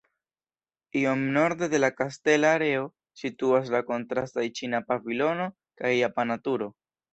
Iom 1.01 1.21
norde 1.35 1.67
de 1.73 1.79
la 1.83 1.89
kastela 1.99 2.53
areo 2.57 2.87
situas 3.25 3.71
la 3.75 3.83
kontrastaj 3.91 4.49
ĉina 4.61 4.83
pavilono 4.91 5.49
kaj 5.85 5.95
japana 6.01 6.43
turo. 6.49 6.75